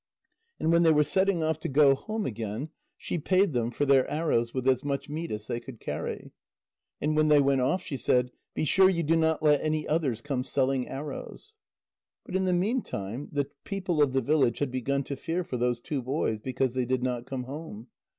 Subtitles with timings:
[0.59, 4.09] And when they were setting off to go home again, she paid them for their
[4.09, 6.31] arrows with as much meat as they could carry;
[6.99, 10.19] and when they went off, she said: "Be sure you do not let any others
[10.21, 11.53] come selling arrows."
[12.25, 15.79] But in the meantime, the people of the village had begun to fear for those
[15.79, 17.89] two boys, because they did not come home.